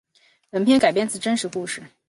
[0.49, 1.83] 本片改编自真实故事。